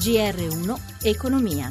[0.00, 1.70] GR1 Economia.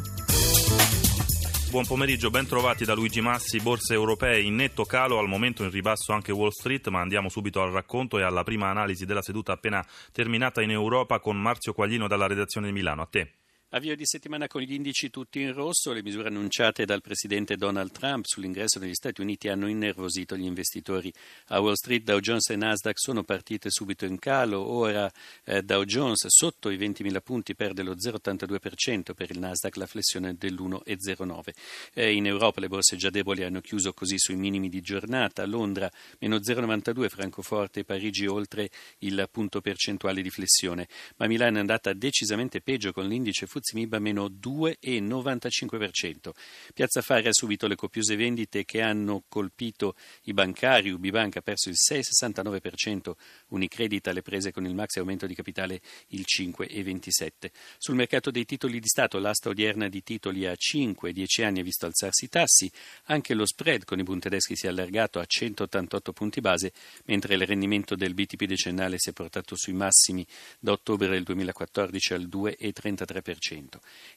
[1.72, 5.72] Buon pomeriggio, ben trovati da Luigi Massi, borse europee in netto calo, al momento in
[5.72, 9.54] ribasso anche Wall Street, ma andiamo subito al racconto e alla prima analisi della seduta
[9.54, 13.02] appena terminata in Europa con Marzio Quaglino dalla redazione di Milano.
[13.02, 13.39] A te.
[13.72, 17.92] Avvio di settimana con gli indici tutti in rosso, le misure annunciate dal presidente Donald
[17.92, 21.14] Trump sull'ingresso negli Stati Uniti hanno innervosito gli investitori.
[21.50, 25.08] A Wall Street Dow Jones e Nasdaq sono partite subito in calo, ora
[25.44, 30.34] eh, Dow Jones sotto i 20.000 punti perde lo 0,82%, per il Nasdaq la flessione
[30.36, 31.50] dell'1,09%.
[31.94, 35.88] Eh, in Europa le borse già deboli hanno chiuso così sui minimi di giornata, Londra
[36.18, 41.94] meno 0,92%, Francoforte e Parigi oltre il punto percentuale di flessione, ma Milano è andata
[41.94, 46.32] decisamente peggio con l'indice FTSE MIB meno 2,95%.
[46.74, 51.70] Piazza Fari ha subito le copiose vendite che hanno colpito i bancari, Ubibank ha perso
[51.70, 53.14] il 6,69%,
[53.50, 57.52] Unicredit alle prese con il maxi aumento di capitale il 5,27%.
[57.78, 61.64] Sul mercato dei titoli di Stato l'asta odierna di titoli a 5 10 anni ha
[61.64, 62.72] visto alzarsi i tassi,
[63.06, 66.72] anche lo spread con i Bund tedeschi si è allargato a 188 punti base,
[67.06, 70.26] mentre il rendimento del BTP decennale si è portato sui massimi
[70.60, 73.49] da ottobre del 2014 al 2,33%.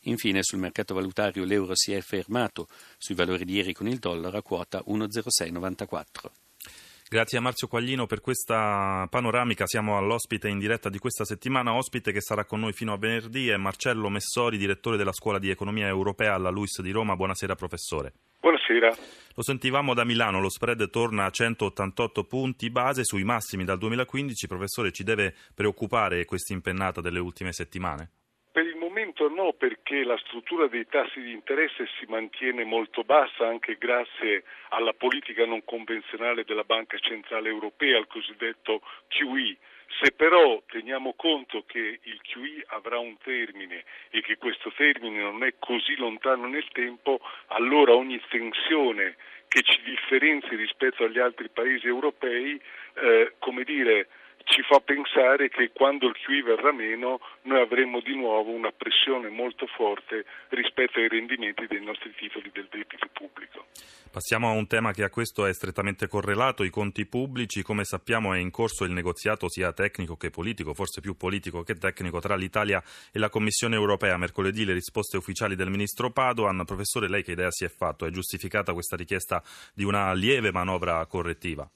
[0.02, 4.36] Infine sul mercato valutario l'euro si è fermato sui valori di ieri con il dollaro
[4.36, 6.30] a quota 1,0694.
[7.12, 9.66] Grazie a Marzio Quaglino per questa panoramica.
[9.66, 11.74] Siamo all'ospite in diretta di questa settimana.
[11.74, 15.50] Ospite che sarà con noi fino a venerdì è Marcello Messori, direttore della Scuola di
[15.50, 17.14] Economia Europea alla LUIS di Roma.
[17.14, 18.14] Buonasera professore.
[18.41, 18.96] Buonasera.
[19.34, 24.46] Lo sentivamo da Milano, lo spread torna a 188 punti base sui massimi dal 2015.
[24.46, 28.11] Professore, ci deve preoccupare questa impennata delle ultime settimane?
[28.92, 34.44] Momento no, perché la struttura dei tassi di interesse si mantiene molto bassa anche grazie
[34.68, 39.56] alla politica non convenzionale della Banca Centrale Europea, il cosiddetto QE.
[39.98, 45.42] Se però teniamo conto che il QE avrà un termine e che questo termine non
[45.42, 49.17] è così lontano nel tempo, allora ogni tensione
[49.48, 52.61] che ci differenzi rispetto agli altri paesi europei,
[52.94, 54.08] eh, come dire,
[54.45, 59.29] ci fa pensare che quando il QE verrà meno noi avremo di nuovo una pressione
[59.29, 63.67] molto forte rispetto ai rendimenti dei nostri titoli del debito pubblico.
[64.13, 67.63] Passiamo a un tema che a questo è strettamente correlato, i conti pubblici.
[67.63, 71.77] Come sappiamo è in corso il negoziato sia tecnico che politico, forse più politico che
[71.77, 74.19] tecnico, tra l'Italia e la Commissione europea.
[74.19, 76.64] Mercoledì le risposte ufficiali del ministro Padoan.
[76.67, 78.05] Professore, lei che idea si è fatto?
[78.05, 79.42] È giustificata questa richiesta
[79.74, 81.67] di una lieve manovra correttiva?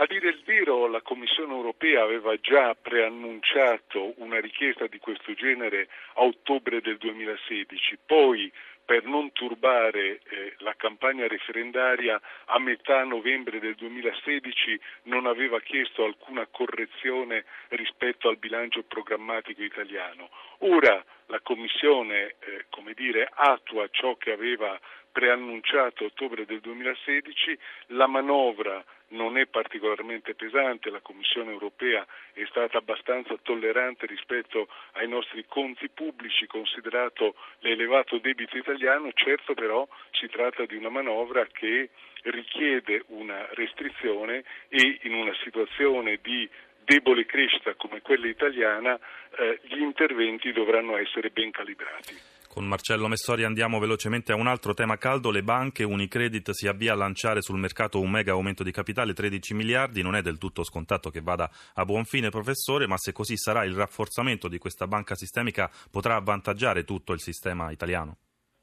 [0.00, 5.88] A dire il vero, la Commissione europea aveva già preannunciato una richiesta di questo genere
[6.14, 8.52] a ottobre del 2016, poi
[8.84, 16.04] per non turbare eh, la campagna referendaria a metà novembre del 2016 non aveva chiesto
[16.04, 20.30] alcuna correzione rispetto al bilancio programmatico italiano.
[20.60, 24.78] Ora la Commissione eh, come dire, attua ciò che aveva
[25.10, 27.58] preannunciato a ottobre del 2016,
[27.88, 35.08] la manovra non è particolarmente pesante, la Commissione europea è stata abbastanza tollerante rispetto ai
[35.08, 41.90] nostri conti pubblici, considerato l'elevato debito italiano, certo però si tratta di una manovra che
[42.24, 46.48] richiede una restrizione e in una situazione di
[46.88, 48.98] debole crescita come quella italiana
[49.38, 52.16] eh, gli interventi dovranno essere ben calibrati.
[52.48, 55.30] Con Marcello Messori andiamo velocemente a un altro tema caldo.
[55.30, 59.52] Le banche Unicredit si avvia a lanciare sul mercato un mega aumento di capitale, 13
[59.52, 60.02] miliardi.
[60.02, 63.64] Non è del tutto scontato che vada a buon fine, professore, ma se così sarà
[63.64, 68.16] il rafforzamento di questa banca sistemica potrà avvantaggiare tutto il sistema italiano?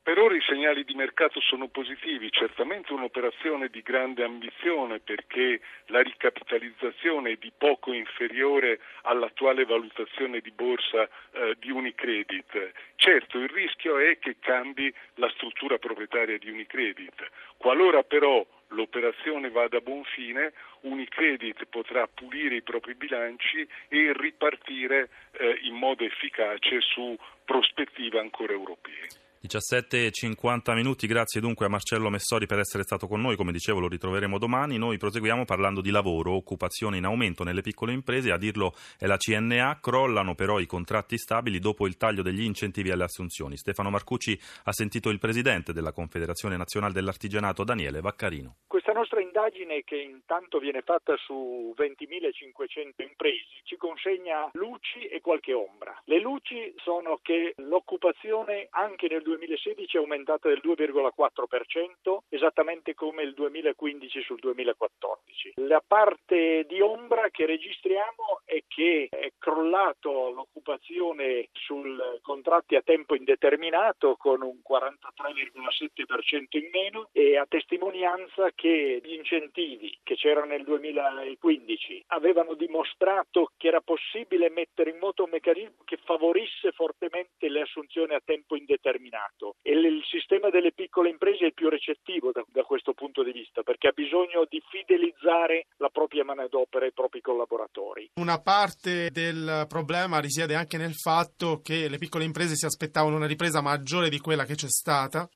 [0.06, 6.02] Per ora i segnali di mercato sono positivi, certamente un'operazione di grande ambizione perché la
[6.02, 12.72] ricapitalizzazione è di poco inferiore all'attuale valutazione di borsa eh, di Unicredit.
[12.98, 17.28] Certo, il rischio è che cambi la struttura proprietaria di Unicredit.
[17.58, 25.10] Qualora però l'operazione vada a buon fine, Unicredit potrà pulire i propri bilanci e ripartire
[25.32, 29.24] eh, in modo efficace su prospettive ancora europee.
[29.46, 33.52] 17 e 50 minuti, grazie dunque a Marcello Messori per essere stato con noi, come
[33.52, 38.32] dicevo lo ritroveremo domani, noi proseguiamo parlando di lavoro, occupazione in aumento nelle piccole imprese,
[38.32, 42.90] a dirlo è la CNA, crollano però i contratti stabili dopo il taglio degli incentivi
[42.90, 43.56] alle assunzioni.
[43.56, 48.56] Stefano Marcucci ha sentito il presidente della Confederazione Nazionale dell'Artigianato, Daniele Vaccarino.
[48.96, 56.02] Nostra indagine che intanto viene fatta su 20.500 imprese ci consegna luci e qualche ombra.
[56.06, 63.34] Le luci sono che l'occupazione anche nel 2016 è aumentata del 2,4%, esattamente come il
[63.34, 65.54] 2015 sul 2014.
[65.56, 73.14] La parte di ombra che registriamo è che è crollato l'occupazione sul contratti a tempo
[73.14, 80.64] indeterminato con un 43,7% in meno e a testimonianza che gli incentivi che c'erano nel
[80.64, 87.62] 2015 avevano dimostrato che era possibile mettere in moto un meccanismo che favorisse fortemente le
[87.62, 92.44] assunzioni a tempo indeterminato e il sistema delle piccole imprese è il più recettivo da,
[92.48, 96.94] da questo punto di vista perché ha bisogno di fidelizzare la propria manodopera e i
[96.94, 98.12] propri collaboratori.
[98.16, 103.28] Una parte del problema risiede anche nel fatto che le piccole imprese si aspettavano una
[103.28, 105.30] ripresa maggiore di quella che c'è stata.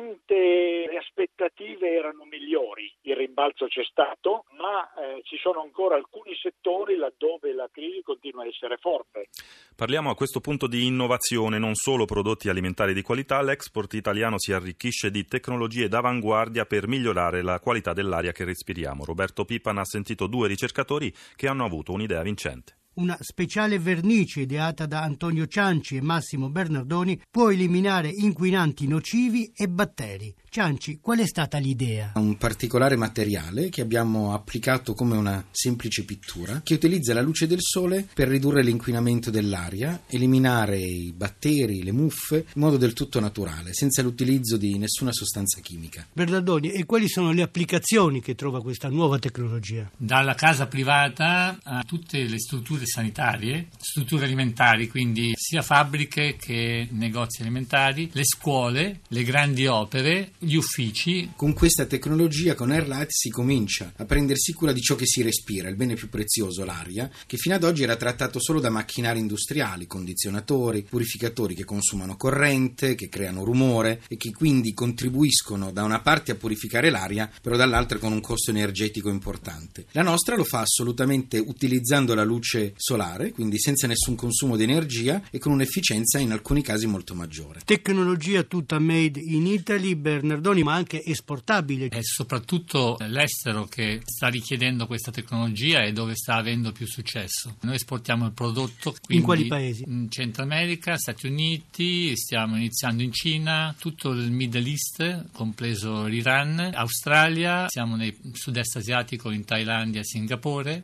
[0.00, 6.34] Certamente le aspettative erano migliori, il rimbalzo c'è stato, ma eh, ci sono ancora alcuni
[6.40, 9.28] settori laddove la crisi continua a essere forte.
[9.76, 14.52] Parliamo a questo punto di innovazione, non solo prodotti alimentari di qualità, l'export italiano si
[14.52, 19.04] arricchisce di tecnologie d'avanguardia per migliorare la qualità dell'aria che respiriamo.
[19.04, 24.86] Roberto Pippan ha sentito due ricercatori che hanno avuto un'idea vincente una speciale vernice ideata
[24.86, 30.34] da Antonio Cianci e Massimo Bernardoni può eliminare inquinanti nocivi e batteri.
[30.48, 32.12] Cianci, qual è stata l'idea?
[32.16, 37.60] Un particolare materiale che abbiamo applicato come una semplice pittura che utilizza la luce del
[37.60, 43.72] sole per ridurre l'inquinamento dell'aria, eliminare i batteri, le muffe in modo del tutto naturale,
[43.72, 46.06] senza l'utilizzo di nessuna sostanza chimica.
[46.12, 49.88] Bernardoni, e quali sono le applicazioni che trova questa nuova tecnologia?
[49.96, 57.42] Dalla casa privata a tutte le strutture sanitarie, strutture alimentari, quindi sia fabbriche che negozi
[57.42, 61.30] alimentari, le scuole, le grandi opere, gli uffici.
[61.36, 65.68] Con questa tecnologia, con Airlight, si comincia a prendersi cura di ciò che si respira,
[65.68, 69.86] il bene più prezioso, l'aria, che fino ad oggi era trattato solo da macchinari industriali,
[69.86, 76.32] condizionatori, purificatori che consumano corrente, che creano rumore e che quindi contribuiscono da una parte
[76.32, 79.86] a purificare l'aria, però dall'altra con un costo energetico importante.
[79.92, 85.22] La nostra lo fa assolutamente utilizzando la luce solare, quindi senza nessun consumo di energia
[85.30, 87.60] e con un'efficienza in alcuni casi molto maggiore.
[87.64, 91.88] Tecnologia tutta made in Italy, Bernardoni, ma anche esportabile.
[91.88, 97.56] È soprattutto l'estero che sta richiedendo questa tecnologia e dove sta avendo più successo.
[97.60, 99.84] Noi esportiamo il prodotto in quali paesi?
[99.86, 106.70] In Centro America, Stati Uniti, stiamo iniziando in Cina, tutto il Middle East, compreso l'Iran,
[106.74, 110.82] Australia, siamo nel sud-est asiatico, in Thailandia Singapore.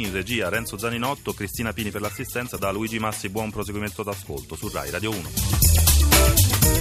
[0.00, 4.70] In regia Renzo Zaninotto, Cristina Pini per l'assistenza, da Luigi Massi buon proseguimento d'ascolto su
[4.70, 6.79] Rai Radio 1.